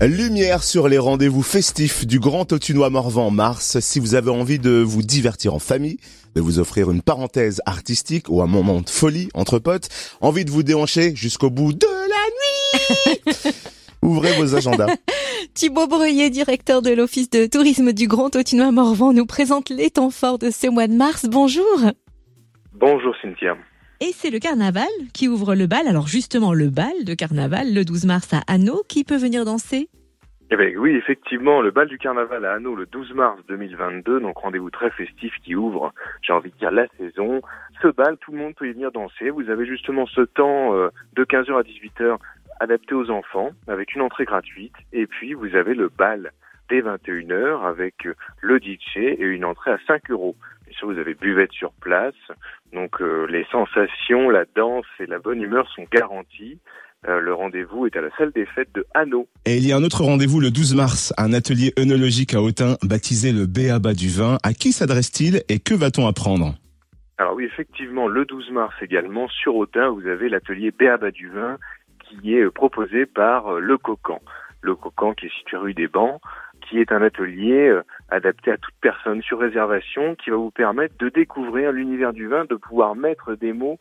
[0.00, 3.78] Lumière sur les rendez-vous festifs du Grand Autunois Morvan Mars.
[3.78, 5.98] Si vous avez envie de vous divertir en famille,
[6.34, 9.88] de vous offrir une parenthèse artistique ou un moment de folie entre potes,
[10.20, 13.52] envie de vous déhancher jusqu'au bout de la nuit,
[14.02, 14.88] ouvrez vos agendas.
[15.54, 20.10] Thibaut Breuillet, directeur de l'Office de tourisme du Grand Autunois Morvan, nous présente les temps
[20.10, 21.26] forts de ce mois de mars.
[21.30, 21.64] Bonjour.
[22.74, 23.56] Bonjour Cynthia.
[24.00, 25.86] Et c'est le carnaval qui ouvre le bal.
[25.88, 29.88] Alors justement, le bal de carnaval, le 12 mars à Hanau, qui peut venir danser?
[30.50, 34.36] Eh bien, oui, effectivement, le bal du carnaval à Hanau le 12 mars 2022, donc
[34.36, 37.40] rendez-vous très festif qui ouvre, j'ai envie de dire, la saison.
[37.80, 39.30] Ce bal, tout le monde peut y venir danser.
[39.30, 42.18] Vous avez justement ce temps euh, de 15h à 18h
[42.60, 44.74] adapté aux enfants, avec une entrée gratuite.
[44.92, 46.32] Et puis, vous avez le bal
[46.68, 50.36] dès 21h avec euh, le DJ et une entrée à 5 euros.
[50.74, 52.14] Bien sûr, vous avez buvette sur place,
[52.72, 56.58] donc euh, les sensations, la danse et la bonne humeur sont garanties.
[57.06, 59.28] Euh, le rendez-vous est à la salle des fêtes de Hanau.
[59.46, 62.76] Et il y a un autre rendez-vous le 12 mars, un atelier œnologique à Autun
[62.82, 64.38] baptisé le Béaba du vin.
[64.42, 66.54] À qui s'adresse-t-il et que va-t-on apprendre?
[67.18, 71.58] Alors oui, effectivement, le 12 mars également, sur Autun, vous avez l'atelier Béaba du vin
[72.00, 74.20] qui est proposé par Le Cocan.
[74.60, 76.20] Le Cocan qui est situé rue des Bancs
[76.68, 80.96] qui est un atelier euh, adapté à toute personne sur réservation qui va vous permettre
[80.98, 83.78] de découvrir l'univers du vin, de pouvoir mettre des mots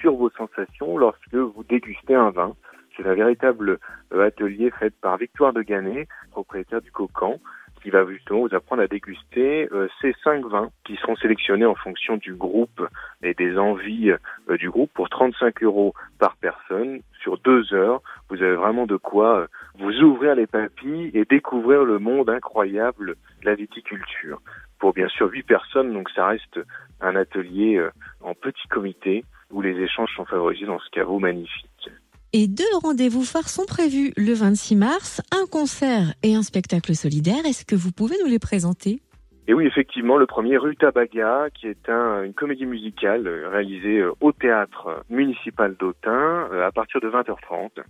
[0.00, 2.54] sur vos sensations lorsque vous dégustez un vin.
[2.96, 3.78] C'est un véritable
[4.12, 7.40] euh, atelier fait par Victoire de Ganet, propriétaire du Cocan,
[7.84, 11.74] qui va justement vous apprendre à déguster euh, ces cinq vins qui seront sélectionnés en
[11.74, 12.82] fonction du groupe
[13.22, 14.10] et des envies
[14.58, 18.00] du groupe pour 35 euros par personne sur deux heures.
[18.30, 23.46] Vous avez vraiment de quoi vous ouvrir les papilles et découvrir le monde incroyable de
[23.46, 24.40] la viticulture.
[24.78, 26.60] Pour bien sûr huit personnes, donc ça reste
[27.02, 27.90] un atelier euh,
[28.22, 31.90] en petit comité où les échanges sont favorisés dans ce caveau magnifique.
[32.36, 37.46] Et deux rendez-vous phares sont prévus le 26 mars, un concert et un spectacle solidaire.
[37.46, 39.00] Est-ce que vous pouvez nous les présenter?
[39.46, 44.12] Et oui, effectivement, le premier Rutabaga, qui est un, une comédie musicale euh, réalisée euh,
[44.22, 47.82] au théâtre municipal d'Autun euh, à partir de 20h30.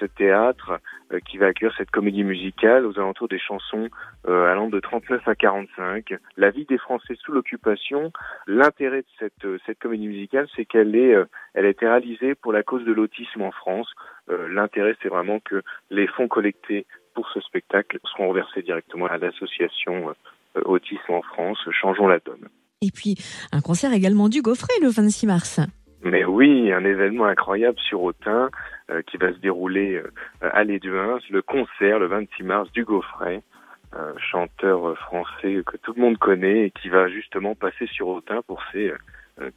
[0.00, 0.80] Ce théâtre
[1.26, 3.88] qui va accueillir cette comédie musicale aux alentours des chansons
[4.26, 6.14] allant de 39 à 45.
[6.36, 8.10] La vie des Français sous l'occupation.
[8.46, 11.14] L'intérêt de cette, cette comédie musicale, c'est qu'elle est,
[11.54, 13.92] elle a été réalisée pour la cause de l'autisme en France.
[14.28, 20.14] L'intérêt, c'est vraiment que les fonds collectés pour ce spectacle seront reversés directement à l'association
[20.56, 22.48] euh, autisme en France, changeons la donne.
[22.82, 23.16] Et puis
[23.52, 25.60] un concert également du Gaufret le 26 mars.
[26.02, 28.50] Mais oui, un événement incroyable sur Autun
[28.90, 30.10] euh, qui va se dérouler euh,
[30.40, 33.42] à l'Éduin, le concert le 26 mars du Gaufret,
[34.18, 38.60] chanteur français que tout le monde connaît et qui va justement passer sur Autun pour
[38.72, 38.92] ses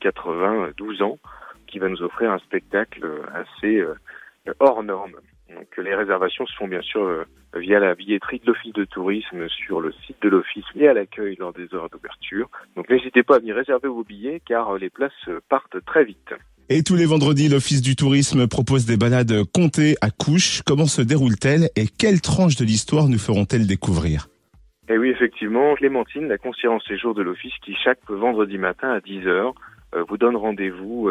[0.00, 1.18] 92 ans,
[1.66, 3.82] qui va nous offrir un spectacle assez
[4.60, 5.16] hors norme.
[5.78, 7.24] Les réservations se font bien sûr euh,
[7.54, 11.36] via la billetterie de l'Office de tourisme sur le site de l'Office et à l'accueil
[11.38, 12.48] lors des heures d'ouverture.
[12.76, 16.04] Donc n'hésitez pas à venir réserver vos billets car euh, les places euh, partent très
[16.04, 16.34] vite.
[16.68, 20.62] Et tous les vendredis, l'Office du tourisme propose des balades comptées à couches.
[20.66, 24.26] Comment se déroule-t-elle et quelles tranches de l'histoire nous feront-elles découvrir?
[24.88, 26.36] Eh oui, effectivement, Clémentine, la
[26.70, 29.52] en séjour de l'Office, qui chaque vendredi matin à 10h
[30.08, 31.10] vous donne rendez-vous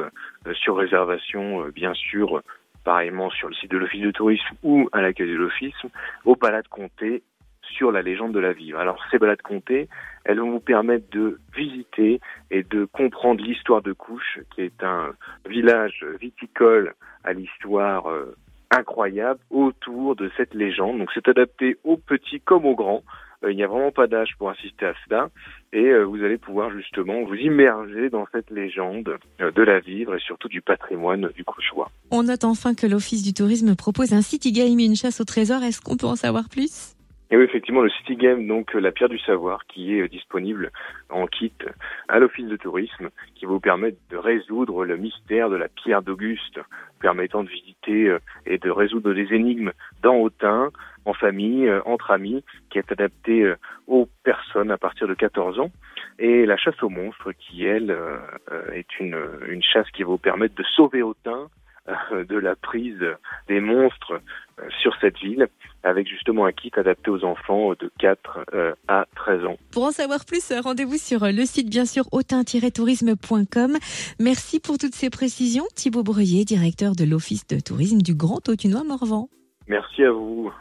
[0.53, 2.41] sur réservation, bien sûr,
[2.85, 5.75] pareillement sur le site de l'Office de tourisme ou à l'accueil de l'Office,
[6.23, 7.23] aux balades comptées
[7.61, 8.75] sur la légende de la ville.
[8.75, 9.89] Alors ces balades comptées,
[10.23, 15.13] elles vont vous permettre de visiter et de comprendre l'histoire de Couche, qui est un
[15.47, 18.35] village viticole à l'histoire euh,
[18.71, 20.99] incroyable autour de cette légende.
[20.99, 23.03] Donc c'est adapté aux petits comme aux grands.
[23.45, 25.29] Euh, il n'y a vraiment pas d'âge pour assister à cela
[25.71, 30.15] et euh, vous allez pouvoir justement vous immerger dans cette légende euh, de la vivre
[30.15, 31.91] et surtout du patrimoine du Cauchois.
[32.11, 35.25] On note enfin que l'Office du tourisme propose un city game et une chasse au
[35.25, 35.63] trésor.
[35.63, 36.94] Est-ce qu'on peut en savoir plus?
[37.31, 40.71] Et oui, effectivement, le City Game, donc la pierre du savoir, qui est disponible
[41.09, 41.53] en kit
[42.07, 46.59] à l'Office de tourisme, qui vous permet de résoudre le mystère de la pierre d'Auguste,
[46.99, 48.15] permettant de visiter
[48.45, 49.71] et de résoudre des énigmes
[50.01, 50.71] dans Autun,
[51.05, 53.55] en famille, euh, entre amis, qui est adapté euh,
[53.87, 55.71] aux personnes à partir de 14 ans.
[56.19, 58.17] Et la chasse aux monstres, qui elle euh,
[58.73, 59.17] est une,
[59.47, 61.47] une chasse qui vous permettre de sauver Autun
[61.87, 63.03] de la prise
[63.47, 64.19] des monstres
[64.81, 65.47] sur cette ville,
[65.83, 68.45] avec justement un kit adapté aux enfants de 4
[68.87, 69.57] à 13 ans.
[69.71, 73.77] Pour en savoir plus, rendez-vous sur le site bien sûr autin-tourisme.com.
[74.19, 75.65] Merci pour toutes ces précisions.
[75.75, 79.29] Thibaut Breuillet, directeur de l'Office de tourisme du Grand Autunois Morvan.
[79.67, 80.51] Merci à vous.